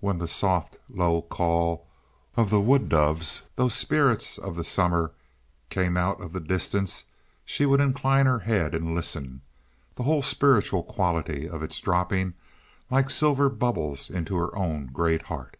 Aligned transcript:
When 0.00 0.16
the 0.16 0.26
soft, 0.28 0.78
low 0.88 1.20
call 1.20 1.86
or 2.38 2.46
the 2.46 2.58
wood 2.58 2.88
doves, 2.88 3.42
those 3.56 3.74
spirits 3.74 4.38
of 4.38 4.56
the 4.56 4.64
summer, 4.64 5.10
came 5.68 5.98
out 5.98 6.22
of 6.22 6.32
the 6.32 6.40
distance, 6.40 7.04
she 7.44 7.66
would 7.66 7.78
incline 7.78 8.24
her 8.24 8.38
head 8.38 8.74
and 8.74 8.94
listen, 8.94 9.42
the 9.94 10.04
whole 10.04 10.22
spiritual 10.22 10.82
quality 10.82 11.46
of 11.46 11.62
it 11.62 11.78
dropping 11.84 12.32
like 12.90 13.10
silver 13.10 13.50
bubbles 13.50 14.08
into 14.08 14.36
her 14.36 14.56
own 14.56 14.86
great 14.86 15.20
heart. 15.20 15.58